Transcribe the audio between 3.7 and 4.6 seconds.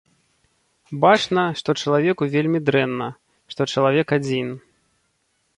чалавек адзін.